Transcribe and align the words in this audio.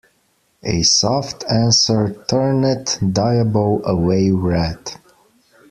A 0.63 0.81
soft 0.81 1.43
answer 1.47 2.25
turneth 2.27 2.97
diabo 3.13 3.83
away 3.83 4.31
wrath. 4.31 4.97